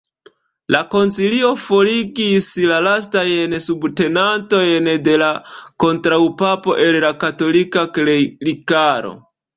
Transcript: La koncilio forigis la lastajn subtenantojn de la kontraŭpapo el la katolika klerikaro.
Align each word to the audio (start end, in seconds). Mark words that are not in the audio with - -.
La 0.75 0.79
koncilio 0.93 1.49
forigis 1.65 2.47
la 2.71 2.79
lastajn 2.87 3.53
subtenantojn 3.67 4.89
de 5.09 5.15
la 5.25 5.31
kontraŭpapo 5.85 6.77
el 6.87 6.99
la 7.05 7.13
katolika 7.25 7.85
klerikaro. 7.99 9.15